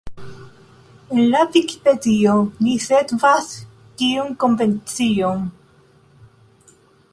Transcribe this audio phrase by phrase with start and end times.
[1.15, 2.33] En la Vikipedio
[2.67, 3.51] ni sekvas
[4.01, 5.47] tiun konvencion.